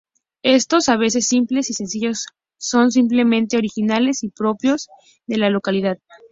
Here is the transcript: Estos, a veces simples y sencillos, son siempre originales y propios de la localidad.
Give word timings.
Estos, 0.41 0.89
a 0.89 0.97
veces 0.97 1.27
simples 1.27 1.69
y 1.69 1.73
sencillos, 1.75 2.25
son 2.57 2.89
siempre 2.91 3.21
originales 3.23 4.23
y 4.23 4.29
propios 4.29 4.89
de 5.27 5.37
la 5.37 5.51
localidad. 5.51 5.99